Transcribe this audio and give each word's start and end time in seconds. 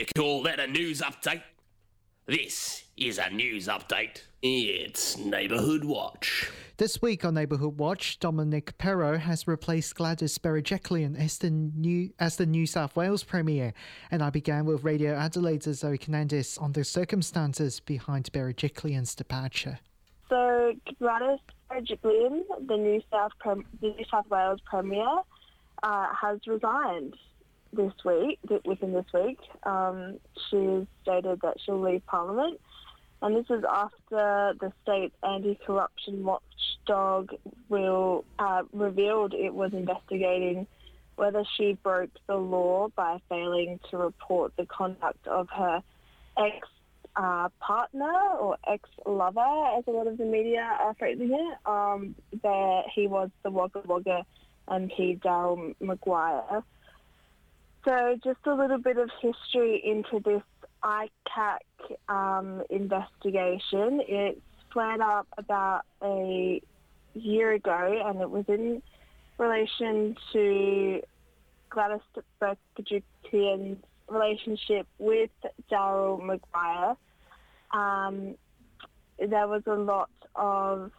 You 0.00 0.06
call 0.14 0.44
that 0.44 0.60
a 0.60 0.68
news 0.68 1.00
update? 1.00 1.42
This 2.26 2.84
is 2.96 3.18
a 3.18 3.30
news 3.30 3.66
update. 3.66 4.22
It's 4.42 5.18
Neighbourhood 5.18 5.82
Watch. 5.82 6.52
This 6.76 7.02
week 7.02 7.24
on 7.24 7.34
Neighbourhood 7.34 7.78
Watch, 7.78 8.20
Dominic 8.20 8.78
Perrottet 8.78 9.18
has 9.18 9.48
replaced 9.48 9.96
Gladys 9.96 10.38
Berejiklian 10.38 11.18
as 11.18 11.38
the 11.38 11.50
new 11.50 12.10
as 12.20 12.36
the 12.36 12.46
New 12.46 12.64
South 12.64 12.94
Wales 12.94 13.24
Premier, 13.24 13.74
and 14.12 14.22
I 14.22 14.30
began 14.30 14.66
with 14.66 14.84
Radio 14.84 15.16
Adelaide's 15.16 15.80
Zoe 15.80 15.98
Canandis 15.98 16.62
on 16.62 16.70
the 16.74 16.84
circumstances 16.84 17.80
behind 17.80 18.30
Berejiklian's 18.32 19.16
departure. 19.16 19.80
So 20.28 20.74
Gladys 21.00 21.40
Berejiklian, 21.68 22.44
the 22.68 22.76
New 22.76 23.02
South 23.10 23.32
Prem- 23.40 23.66
the 23.80 23.88
New 23.88 24.04
South 24.08 24.30
Wales 24.30 24.60
Premier, 24.64 25.22
uh, 25.82 26.06
has 26.14 26.38
resigned 26.46 27.16
this 27.72 27.92
week. 28.04 28.38
Within 28.64 28.92
this 28.92 29.06
week, 29.12 29.38
um, 29.64 30.18
she's 30.50 30.86
stated 31.02 31.40
that 31.42 31.56
she'll 31.64 31.80
leave 31.80 32.04
Parliament, 32.06 32.60
and 33.22 33.36
this 33.36 33.46
is 33.50 33.64
after 33.64 34.54
the 34.60 34.72
state's 34.82 35.14
anti-corruption 35.22 36.24
watchdog 36.24 37.34
will 37.68 38.24
uh, 38.38 38.62
revealed 38.72 39.34
it 39.34 39.54
was 39.54 39.72
investigating 39.72 40.66
whether 41.16 41.44
she 41.56 41.76
broke 41.82 42.10
the 42.28 42.36
law 42.36 42.88
by 42.94 43.20
failing 43.28 43.80
to 43.90 43.96
report 43.96 44.52
the 44.56 44.64
conduct 44.66 45.26
of 45.26 45.48
her 45.50 45.82
ex 46.36 46.66
uh, 47.16 47.48
partner 47.58 48.12
or 48.38 48.56
ex-lover, 48.68 49.76
as 49.76 49.82
a 49.88 49.90
lot 49.90 50.06
of 50.06 50.16
the 50.16 50.24
media 50.24 50.60
are 50.80 50.94
phrasing 50.94 51.32
it. 51.32 51.68
Um, 51.68 52.14
that 52.42 52.84
he 52.94 53.08
was 53.08 53.30
the 53.42 53.50
Wagga 53.50 53.82
Wagga 53.84 54.24
MP 54.68 55.18
Daryl 55.18 55.74
Maguire. 55.80 56.62
So 57.88 58.18
just 58.22 58.40
a 58.44 58.52
little 58.52 58.76
bit 58.76 58.98
of 58.98 59.08
history 59.18 59.82
into 59.82 60.20
this 60.22 60.42
ICAC 60.84 61.60
um, 62.10 62.62
investigation. 62.68 64.02
It 64.06 64.42
flared 64.74 65.00
up 65.00 65.26
about 65.38 65.86
a 66.02 66.60
year 67.14 67.52
ago 67.52 68.02
and 68.04 68.20
it 68.20 68.28
was 68.28 68.44
in 68.46 68.82
relation 69.38 70.16
to 70.34 71.00
Gladys 71.70 72.00
Berejiklian's 72.42 73.82
relationship 74.06 74.86
with 74.98 75.30
Daryl 75.72 76.22
Maguire. 76.22 76.94
Um, 77.72 78.34
there 79.18 79.48
was 79.48 79.62
a 79.66 79.76
lot 79.76 80.10
of 80.36 80.90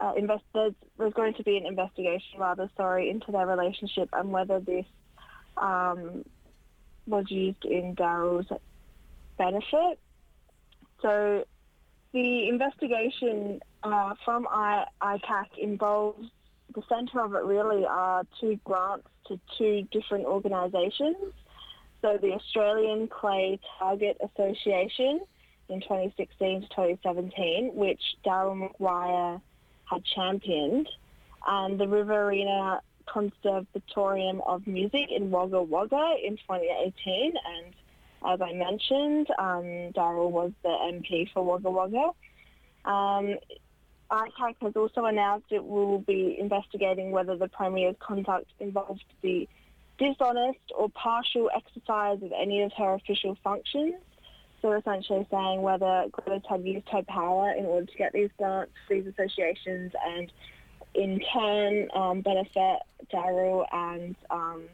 uh, 0.00 0.14
invest- 0.16 0.44
going 0.54 1.34
to 1.34 1.42
be 1.42 1.58
an 1.58 1.66
investigation, 1.66 2.38
rather, 2.38 2.70
sorry, 2.78 3.10
into 3.10 3.30
their 3.30 3.46
relationship 3.46 4.08
and 4.14 4.32
whether 4.32 4.58
this 4.58 4.86
um, 5.60 6.24
was 7.06 7.26
used 7.28 7.64
in 7.64 7.94
Daryl's 7.96 8.50
benefit. 9.38 9.98
So 11.02 11.44
the 12.12 12.48
investigation 12.48 13.60
uh, 13.82 14.14
from 14.24 14.46
I- 14.50 14.86
ICAC 15.02 15.58
involves 15.58 16.28
the 16.74 16.82
centre 16.88 17.20
of 17.20 17.34
it 17.34 17.42
really 17.42 17.84
are 17.84 18.24
two 18.40 18.58
grants 18.64 19.08
to 19.26 19.40
two 19.58 19.86
different 19.90 20.24
organisations. 20.24 21.16
So 22.02 22.18
the 22.20 22.32
Australian 22.32 23.08
Clay 23.08 23.58
Target 23.78 24.18
Association 24.22 25.20
in 25.68 25.80
2016 25.80 26.62
to 26.62 26.68
2017, 26.68 27.72
which 27.74 28.00
Daryl 28.24 28.56
Maguire 28.56 29.40
had 29.84 30.02
championed, 30.14 30.88
and 31.46 31.78
the 31.78 31.86
Riverina 31.86 32.80
Conservatorium 33.12 34.40
of 34.46 34.66
Music 34.66 35.10
in 35.10 35.30
Wagga 35.30 35.62
Wagga 35.62 36.14
in 36.24 36.36
2018. 36.36 37.32
And 37.56 37.74
as 38.26 38.40
I 38.40 38.52
mentioned, 38.52 39.28
um, 39.38 39.92
Daryl 39.92 40.30
was 40.30 40.52
the 40.62 40.68
MP 40.68 41.30
for 41.32 41.44
Wagga 41.44 41.70
Wagga. 41.70 42.10
Um, 42.84 43.36
ICAC 44.10 44.56
has 44.62 44.72
also 44.74 45.04
announced 45.04 45.46
it 45.50 45.64
will 45.64 46.00
be 46.00 46.36
investigating 46.38 47.12
whether 47.12 47.36
the 47.36 47.48
Premier's 47.48 47.96
conduct 48.00 48.50
involved 48.58 49.04
the 49.22 49.48
dishonest 49.98 50.58
or 50.76 50.88
partial 50.90 51.50
exercise 51.54 52.22
of 52.22 52.32
any 52.36 52.62
of 52.62 52.72
her 52.76 52.94
official 52.94 53.36
functions. 53.44 53.94
So 54.62 54.72
essentially 54.72 55.26
saying 55.30 55.62
whether 55.62 56.06
Gladys 56.12 56.42
had 56.48 56.64
used 56.64 56.88
her 56.90 57.02
power 57.02 57.52
in 57.52 57.64
order 57.66 57.86
to 57.86 57.96
get 57.96 58.12
these 58.12 58.30
grants 58.36 58.72
these 58.88 59.06
associations 59.06 59.92
and 60.06 60.30
in 60.94 61.20
turn 61.32 61.88
um, 61.94 62.20
benefit 62.20 62.80
Daryl 63.12 63.64
and 63.72 64.16
um, 64.30 64.64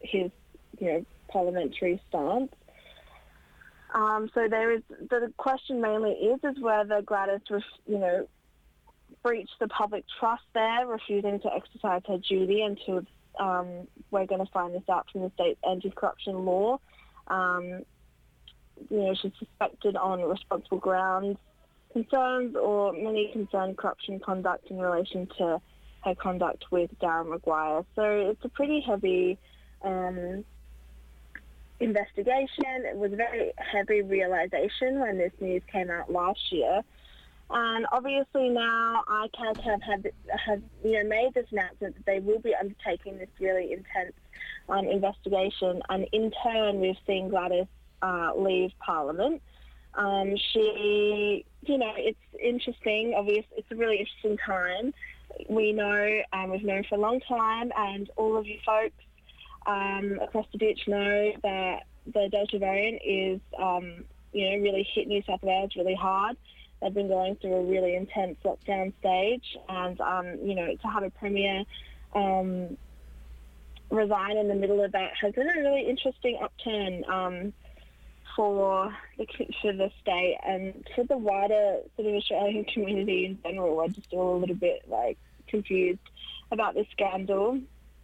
his, 0.00 0.30
you 0.78 0.86
know, 0.86 1.06
parliamentary 1.28 2.00
stance. 2.08 2.52
Um, 3.94 4.30
so 4.34 4.46
there 4.48 4.72
is 4.72 4.82
the 4.88 5.32
question 5.36 5.80
mainly 5.80 6.12
is 6.12 6.40
is 6.44 6.60
whether 6.60 7.02
Gladys, 7.02 7.40
you 7.86 7.98
know, 7.98 8.28
breached 9.22 9.54
the 9.58 9.68
public 9.68 10.04
trust 10.20 10.42
there, 10.54 10.86
refusing 10.86 11.40
to 11.40 11.50
exercise 11.54 12.02
her 12.06 12.18
duty 12.18 12.62
until 12.62 13.02
um, 13.40 13.86
we're 14.10 14.26
going 14.26 14.44
to 14.44 14.52
find 14.52 14.74
this 14.74 14.88
out 14.88 15.06
from 15.10 15.22
the 15.22 15.30
state 15.34 15.58
anti-corruption 15.68 16.44
law. 16.44 16.78
Um, 17.28 17.84
you 18.90 18.98
know, 18.98 19.14
she's 19.20 19.32
suspected 19.38 19.96
on 19.96 20.22
responsible 20.22 20.78
grounds 20.78 21.38
concerns 21.96 22.54
or 22.56 22.92
many 22.92 23.30
concerned 23.32 23.78
corruption 23.78 24.20
conduct 24.20 24.70
in 24.70 24.78
relation 24.78 25.26
to 25.38 25.58
her 26.04 26.14
conduct 26.14 26.64
with 26.70 26.90
Darren 27.00 27.30
Maguire. 27.30 27.86
So 27.94 28.02
it's 28.02 28.44
a 28.44 28.50
pretty 28.50 28.80
heavy 28.80 29.38
um, 29.82 30.44
investigation. 31.80 32.84
It 32.84 32.96
was 32.96 33.14
a 33.14 33.16
very 33.16 33.52
heavy 33.56 34.02
realisation 34.02 35.00
when 35.00 35.16
this 35.16 35.32
news 35.40 35.62
came 35.72 35.90
out 35.90 36.12
last 36.12 36.52
year. 36.52 36.82
And 37.48 37.86
obviously 37.90 38.50
now 38.50 39.02
ICAC 39.08 39.60
have 39.62 39.82
have 40.44 40.62
you 40.84 41.02
know 41.02 41.08
made 41.08 41.32
this 41.32 41.46
announcement 41.50 41.94
that 41.94 42.04
they 42.04 42.18
will 42.18 42.40
be 42.40 42.54
undertaking 42.54 43.16
this 43.16 43.28
really 43.40 43.72
intense 43.72 44.12
um, 44.68 44.86
investigation, 44.86 45.80
and 45.88 46.08
in 46.12 46.32
turn 46.42 46.80
we've 46.80 46.96
seen 47.06 47.28
Gladys 47.28 47.68
uh, 48.02 48.32
leave 48.36 48.72
Parliament. 48.80 49.40
Um, 49.96 50.34
she, 50.52 51.44
you 51.62 51.78
know, 51.78 51.92
it's 51.96 52.18
interesting. 52.42 53.14
Obviously, 53.16 53.56
it's 53.56 53.70
a 53.70 53.76
really 53.76 53.98
interesting 53.98 54.36
time. 54.44 54.92
We 55.48 55.72
know, 55.72 56.20
um, 56.32 56.50
we've 56.50 56.64
known 56.64 56.84
for 56.88 56.96
a 56.96 57.00
long 57.00 57.20
time, 57.20 57.72
and 57.76 58.08
all 58.16 58.36
of 58.36 58.46
you 58.46 58.58
folks 58.64 58.94
um, 59.66 60.18
across 60.22 60.46
the 60.52 60.58
ditch 60.58 60.80
know 60.86 61.32
that 61.42 61.80
the 62.06 62.28
Delta 62.30 62.58
variant 62.58 63.02
is, 63.04 63.40
um, 63.60 64.04
you 64.32 64.50
know, 64.50 64.62
really 64.62 64.86
hit 64.94 65.08
New 65.08 65.22
South 65.26 65.42
Wales 65.42 65.72
really 65.76 65.94
hard. 65.94 66.36
They've 66.80 66.92
been 66.92 67.08
going 67.08 67.36
through 67.36 67.54
a 67.54 67.64
really 67.64 67.96
intense 67.96 68.36
lockdown 68.44 68.92
stage, 69.00 69.56
and 69.68 70.00
um, 70.00 70.26
you 70.42 70.54
know, 70.54 70.74
to 70.74 70.88
have 70.88 71.02
a 71.02 71.10
premier 71.10 71.64
um, 72.14 72.76
resign 73.90 74.36
in 74.36 74.48
the 74.48 74.54
middle 74.54 74.84
of 74.84 74.92
that 74.92 75.12
has 75.20 75.32
been 75.32 75.48
a 75.48 75.60
really 75.60 75.88
interesting 75.88 76.38
upturn 76.42 77.04
for 78.36 78.94
the 79.18 79.26
for 79.62 79.72
the 79.72 79.90
state 80.00 80.36
and 80.46 80.86
for 80.94 81.04
the 81.04 81.16
wider 81.16 81.78
sort 81.96 82.08
of 82.08 82.14
Australian 82.14 82.64
community 82.64 83.24
in 83.24 83.38
general. 83.42 83.80
I'm 83.80 83.92
just 83.92 84.12
all 84.12 84.36
a 84.36 84.38
little 84.38 84.54
bit 84.56 84.82
like 84.88 85.18
confused 85.48 85.98
about 86.52 86.74
this 86.74 86.86
scandal. 86.92 87.60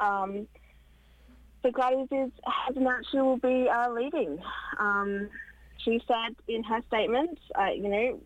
Um, 0.00 0.48
but 1.62 1.72
Gladys 1.72 2.08
is, 2.10 2.30
has 2.44 2.76
announced 2.76 3.10
she 3.10 3.18
will 3.18 3.38
be 3.38 3.68
uh, 3.68 3.90
leaving. 3.90 4.38
Um, 4.78 5.30
she 5.78 6.02
said 6.06 6.36
in 6.48 6.62
her 6.64 6.80
statement, 6.88 7.38
uh, 7.58 7.70
you 7.74 7.88
know, 7.88 8.20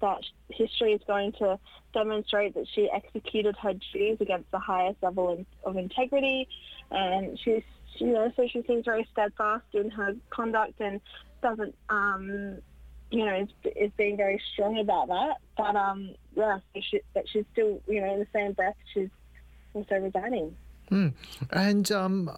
that 0.00 0.20
history 0.48 0.92
is 0.92 1.00
going 1.06 1.32
to 1.32 1.58
demonstrate 1.92 2.54
that 2.54 2.66
she 2.74 2.88
executed 2.90 3.56
her 3.56 3.74
duties 3.74 4.18
against 4.20 4.50
the 4.50 4.58
highest 4.58 5.02
level 5.02 5.44
of 5.64 5.76
integrity, 5.76 6.48
and 6.90 7.38
she's, 7.38 7.62
you 7.96 8.12
know, 8.12 8.32
so 8.36 8.46
she 8.50 8.62
seems 8.66 8.84
very 8.84 9.06
steadfast 9.12 9.64
in 9.72 9.90
her 9.90 10.14
conduct 10.30 10.80
and 10.80 11.00
doesn't, 11.42 11.74
um, 11.88 12.58
you 13.10 13.24
know, 13.24 13.40
is, 13.40 13.48
is 13.76 13.90
being 13.96 14.16
very 14.16 14.40
strong 14.52 14.78
about 14.78 15.08
that. 15.08 15.36
But 15.56 15.76
um, 15.76 16.14
yeah, 16.36 16.58
she, 16.80 17.00
but 17.14 17.28
she's 17.28 17.44
still, 17.52 17.80
you 17.86 18.00
know, 18.00 18.14
in 18.14 18.20
the 18.20 18.26
same 18.32 18.52
breath, 18.52 18.76
she's 18.92 19.08
also 19.74 19.96
resigning. 19.96 20.56
Mm. 20.90 21.14
And 21.50 21.90
um, 21.92 22.30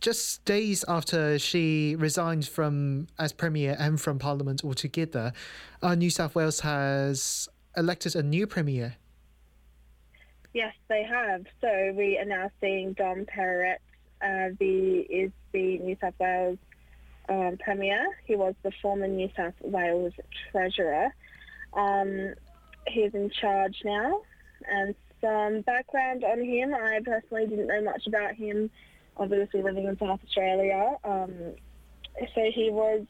just 0.00 0.44
days 0.44 0.84
after 0.86 1.38
she 1.38 1.96
resigned 1.96 2.46
from 2.46 3.08
as 3.18 3.32
premier 3.32 3.76
and 3.78 4.00
from 4.00 4.18
Parliament 4.18 4.64
altogether, 4.64 5.32
uh, 5.82 5.94
New 5.94 6.10
South 6.10 6.34
Wales 6.34 6.60
has 6.60 7.48
elected 7.76 8.14
a 8.14 8.22
new 8.22 8.46
premier. 8.46 8.94
Yes, 10.52 10.74
they 10.88 11.04
have. 11.04 11.44
So 11.60 11.92
we 11.96 12.18
are 12.18 12.24
now 12.24 12.50
seeing 12.60 12.92
Dom 12.94 13.26
Perrottet 13.26 13.78
uh, 14.22 14.50
the 14.58 15.06
is 15.08 15.30
the 15.52 15.78
New 15.78 15.96
South 16.00 16.14
Wales 16.18 16.58
um, 17.28 17.58
premier. 17.58 18.06
He 18.24 18.36
was 18.36 18.54
the 18.62 18.72
former 18.82 19.08
New 19.08 19.30
South 19.36 19.54
Wales 19.62 20.12
treasurer. 20.50 21.14
Um, 21.72 22.34
he's 22.86 23.14
in 23.14 23.30
charge 23.30 23.82
now, 23.84 24.22
and 24.68 24.94
some 25.20 25.60
background 25.62 26.24
on 26.24 26.42
him. 26.42 26.74
I 26.74 27.00
personally 27.04 27.46
didn't 27.46 27.68
know 27.68 27.82
much 27.82 28.06
about 28.06 28.34
him. 28.34 28.70
Obviously, 29.16 29.62
living 29.62 29.86
in 29.86 29.98
South 29.98 30.20
Australia, 30.24 30.96
um, 31.04 31.32
so 32.34 32.50
he 32.54 32.70
was 32.70 33.06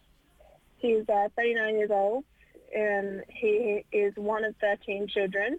he's 0.78 1.08
uh, 1.08 1.28
39 1.36 1.78
years 1.78 1.90
old, 1.92 2.24
and 2.74 3.22
he 3.28 3.84
is 3.92 4.14
one 4.16 4.44
of 4.44 4.54
13 4.60 5.08
children, 5.08 5.58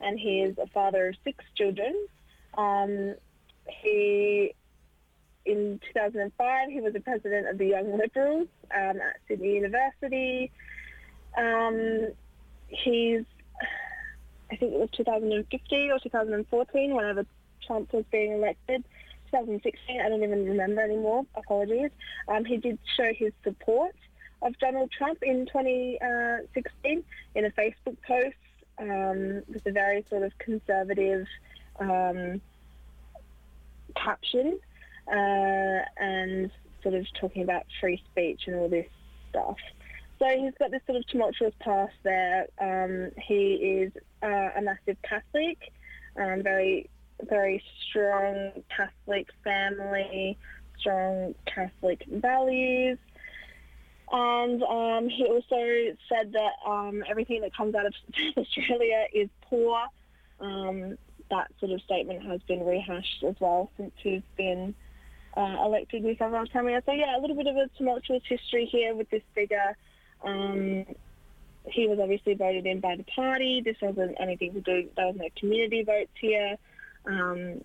and 0.00 0.18
he 0.18 0.42
is 0.42 0.56
a 0.58 0.66
father 0.68 1.08
of 1.08 1.14
six 1.24 1.44
children. 1.56 1.94
Um, 2.56 3.14
he 3.66 4.54
in 5.44 5.80
2005 5.92 6.68
he 6.70 6.80
was 6.80 6.92
the 6.92 7.00
president 7.00 7.48
of 7.48 7.58
the 7.58 7.66
Young 7.66 7.96
Liberals 7.96 8.48
um, 8.74 9.00
at 9.00 9.16
Sydney 9.26 9.54
University. 9.54 10.50
Um, 11.36 12.08
he's 12.68 13.24
I 14.50 14.56
think 14.56 14.72
it 14.72 14.80
was 14.80 14.88
2015 14.96 15.90
or 15.90 15.98
2014, 15.98 16.94
whenever 16.94 17.26
Trump 17.66 17.92
was 17.92 18.04
being 18.10 18.32
elected. 18.32 18.82
2016, 19.30 20.00
I 20.00 20.08
don't 20.08 20.22
even 20.22 20.46
remember 20.46 20.80
anymore. 20.80 21.26
Apologies. 21.34 21.90
Um, 22.28 22.44
he 22.46 22.56
did 22.56 22.78
show 22.96 23.12
his 23.12 23.32
support 23.44 23.94
of 24.40 24.58
Donald 24.58 24.90
Trump 24.90 25.22
in 25.22 25.46
2016 25.46 27.04
in 27.34 27.44
a 27.44 27.50
Facebook 27.50 27.96
post 28.06 28.36
um, 28.78 29.42
with 29.52 29.66
a 29.66 29.72
very 29.72 30.04
sort 30.08 30.22
of 30.22 30.32
conservative 30.38 31.26
um, 31.78 32.40
caption 33.96 34.58
uh, 35.10 35.84
and 35.96 36.50
sort 36.82 36.94
of 36.94 37.06
talking 37.20 37.42
about 37.42 37.64
free 37.80 38.02
speech 38.10 38.42
and 38.46 38.56
all 38.56 38.68
this 38.68 38.86
stuff. 39.30 39.56
So 40.18 40.26
he's 40.28 40.54
got 40.58 40.70
this 40.70 40.80
sort 40.86 40.98
of 40.98 41.06
tumultuous 41.06 41.54
past 41.60 41.94
there. 42.02 42.46
Um, 42.60 43.12
he 43.16 43.54
is 43.54 43.92
uh, 44.22 44.50
a 44.56 44.62
massive 44.62 44.96
Catholic, 45.02 45.72
um, 46.16 46.42
very, 46.42 46.90
very 47.22 47.62
strong 47.88 48.50
Catholic 48.74 49.28
family, 49.44 50.36
strong 50.78 51.34
Catholic 51.46 52.04
values. 52.08 52.98
And 54.10 54.62
um, 54.62 55.08
he 55.08 55.26
also 55.26 55.96
said 56.08 56.32
that 56.32 56.52
um, 56.66 57.04
everything 57.08 57.42
that 57.42 57.54
comes 57.54 57.74
out 57.74 57.86
of 57.86 57.94
Australia 58.36 59.06
is 59.12 59.28
poor. 59.42 59.86
Um, 60.40 60.96
that 61.30 61.52
sort 61.60 61.72
of 61.72 61.82
statement 61.82 62.24
has 62.24 62.40
been 62.42 62.64
rehashed 62.64 63.22
as 63.22 63.34
well 63.38 63.70
since 63.76 63.92
he's 64.02 64.22
been 64.36 64.74
uh, 65.38 65.64
elected 65.64 66.02
New 66.02 66.16
South 66.16 66.32
Wales 66.32 66.48
Premier. 66.48 66.82
So 66.84 66.92
yeah, 66.92 67.16
a 67.16 67.20
little 67.20 67.36
bit 67.36 67.46
of 67.46 67.56
a 67.56 67.68
tumultuous 67.78 68.22
history 68.28 68.66
here 68.66 68.94
with 68.94 69.08
this 69.10 69.22
figure. 69.34 69.76
Um, 70.24 70.84
he 71.66 71.86
was 71.86 71.98
obviously 72.00 72.34
voted 72.34 72.66
in 72.66 72.80
by 72.80 72.96
the 72.96 73.04
party. 73.04 73.60
This 73.64 73.76
wasn't 73.80 74.16
anything 74.20 74.54
to 74.54 74.60
do. 74.60 74.88
There 74.96 75.06
was 75.06 75.16
no 75.16 75.28
community 75.38 75.84
votes 75.84 76.10
here. 76.20 76.56
Um, 77.06 77.62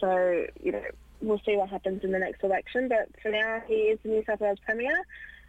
so 0.00 0.46
you 0.62 0.72
know, 0.72 0.82
we'll 1.20 1.40
see 1.46 1.56
what 1.56 1.68
happens 1.68 2.02
in 2.02 2.10
the 2.10 2.18
next 2.18 2.42
election. 2.42 2.88
But 2.88 3.08
for 3.22 3.30
now, 3.30 3.62
he 3.68 3.74
is 3.74 3.98
the 4.02 4.08
New 4.08 4.24
South 4.26 4.40
Wales 4.40 4.58
Premier 4.64 5.04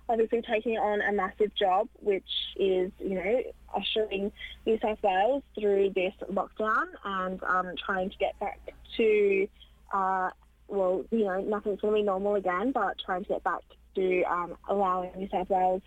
obviously 0.08 0.42
taking 0.42 0.78
on 0.78 1.02
a 1.02 1.12
massive 1.12 1.54
job, 1.56 1.88
which 2.02 2.24
is, 2.58 2.92
you 3.00 3.16
know, 3.16 3.42
ushering 3.76 4.32
New 4.66 4.80
South 4.80 5.00
Wales 5.02 5.44
through 5.60 5.92
this 5.96 6.14
lockdown 6.32 6.86
and 7.04 7.42
um, 7.44 7.74
trying 7.84 8.10
to 8.10 8.18
get 8.18 8.40
back 8.40 8.60
to, 8.98 9.48
uh, 9.94 10.30
well, 10.68 11.06
you 11.12 11.26
know, 11.26 11.42
nothing's 11.42 11.82
going 11.82 11.94
to 11.94 12.00
be 12.00 12.04
normal 12.04 12.36
again, 12.36 12.72
but 12.72 12.96
trying 13.06 13.24
to 13.24 13.30
get 13.30 13.44
back 13.44 13.62
to 13.96 14.24
um, 14.24 14.58
allowing 14.68 15.12
New 15.16 15.30
South 15.30 15.50
Wales, 15.50 15.82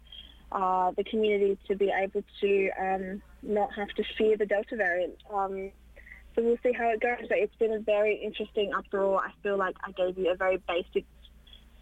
uh, 0.52 0.92
the 0.96 1.04
community 1.04 1.58
to 1.68 1.76
be 1.76 1.90
able 1.90 2.22
to 2.40 2.70
um, 2.80 3.22
not 3.42 3.72
have 3.74 3.88
to 3.88 4.04
fear 4.16 4.36
the 4.36 4.46
Delta 4.46 4.76
variant. 4.76 5.16
Um, 5.32 5.70
so 6.34 6.42
we'll 6.42 6.58
see 6.62 6.72
how 6.72 6.90
it 6.90 7.00
goes. 7.00 7.28
But 7.28 7.38
it's 7.38 7.56
been 7.56 7.72
a 7.72 7.80
very 7.80 8.16
interesting, 8.16 8.72
after 8.76 9.02
all, 9.02 9.18
I 9.18 9.30
feel 9.42 9.56
like 9.56 9.76
I 9.84 9.92
gave 9.92 10.16
you 10.16 10.30
a 10.30 10.36
very 10.36 10.62
basic 10.68 11.04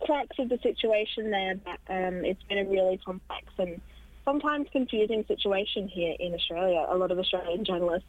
crux 0.00 0.38
of 0.38 0.48
the 0.48 0.58
situation 0.62 1.30
there, 1.30 1.54
but 1.56 1.94
um, 1.94 2.24
it's 2.24 2.42
been 2.44 2.58
a 2.58 2.64
really 2.64 2.98
complex 3.04 3.46
and 3.58 3.80
sometimes 4.24 4.66
confusing 4.72 5.24
situation 5.28 5.88
here 5.88 6.14
in 6.18 6.34
Australia. 6.34 6.84
A 6.88 6.96
lot 6.96 7.10
of 7.10 7.18
Australian 7.18 7.64
journalists 7.64 8.08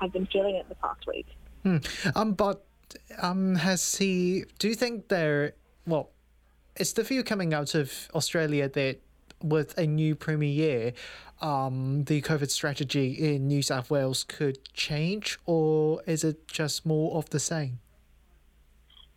have 0.00 0.12
been 0.12 0.26
feeling 0.26 0.54
it 0.54 0.68
the 0.68 0.76
past 0.76 1.06
week. 1.06 1.26
Hmm. 1.62 1.78
Um, 2.14 2.32
but 2.32 2.64
um, 3.18 3.56
has 3.56 3.96
he? 3.96 4.44
Do 4.58 4.68
you 4.68 4.74
think 4.74 5.08
there? 5.08 5.54
Well, 5.86 6.10
is 6.76 6.92
the 6.92 7.02
view 7.02 7.22
coming 7.24 7.54
out 7.54 7.74
of 7.74 8.08
Australia 8.14 8.68
that 8.68 9.00
with 9.42 9.76
a 9.78 9.86
new 9.86 10.14
premier, 10.14 10.92
um, 11.40 12.04
the 12.04 12.22
COVID 12.22 12.50
strategy 12.50 13.34
in 13.34 13.46
New 13.46 13.62
South 13.62 13.90
Wales 13.90 14.24
could 14.24 14.58
change, 14.72 15.38
or 15.46 16.02
is 16.06 16.24
it 16.24 16.48
just 16.48 16.86
more 16.86 17.16
of 17.16 17.30
the 17.30 17.40
same? 17.40 17.80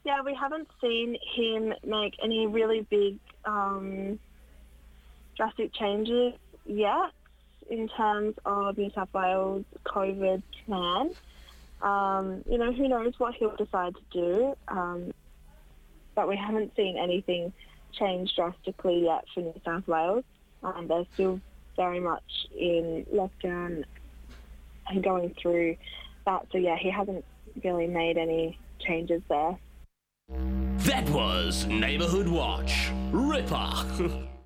Yeah, 0.06 0.21
we 0.24 0.33
haven't 0.33 0.68
seen 0.81 1.18
him 1.36 1.74
make 1.86 2.16
any 2.24 2.48
really 2.48 2.81
big 2.89 3.19
um, 3.45 4.19
drastic 5.36 5.74
changes 5.74 6.33
yet 6.66 7.12
in 7.69 7.88
terms 7.89 8.36
of 8.45 8.77
New 8.77 8.92
South 8.92 9.13
Wales 9.13 9.66
COVID 9.86 10.42
plan. 10.66 11.12
Um, 11.81 12.43
you 12.49 12.57
know, 12.57 12.73
who 12.73 12.87
knows 12.87 13.13
what 13.17 13.35
he'll 13.35 13.55
decide 13.55 13.95
to 13.95 14.01
do, 14.11 14.55
um, 14.67 15.13
but 16.15 16.27
we 16.27 16.35
haven't 16.35 16.75
seen 16.75 16.97
anything 16.97 17.53
change 17.93 18.35
drastically 18.35 19.03
yet 19.05 19.25
for 19.33 19.41
New 19.41 19.53
South 19.65 19.87
Wales. 19.87 20.25
Um, 20.61 20.87
they're 20.87 21.05
still 21.13 21.39
very 21.75 21.99
much 21.99 22.47
in 22.57 23.05
lockdown 23.13 23.85
and 24.87 25.03
going 25.03 25.33
through 25.41 25.77
that. 26.25 26.47
So 26.51 26.57
yeah, 26.57 26.75
he 26.77 26.89
hasn't 26.89 27.23
really 27.63 27.87
made 27.87 28.17
any 28.17 28.59
changes 28.79 29.21
there. 29.29 29.57
That 30.79 31.09
was 31.09 31.65
Neighborhood 31.67 32.27
Watch. 32.27 32.89
Ripper. 33.11 34.27